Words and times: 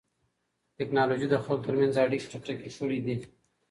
تکنالوژي 0.77 1.27
د 1.31 1.35
خلکو 1.43 1.63
ترمنځ 1.65 1.93
اړیکې 2.03 2.27
چټکې 2.31 2.69
کړې 2.77 2.99
دي. 3.05 3.15